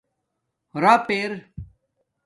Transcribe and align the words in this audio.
راپ 0.83 1.07
ار 1.23 1.31